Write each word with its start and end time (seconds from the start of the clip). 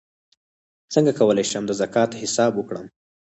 څنګه 0.93 1.11
کولی 1.19 1.45
شم 1.51 1.63
د 1.67 1.71
زکات 1.81 2.11
حساب 2.21 2.51
وکړم 2.55 2.85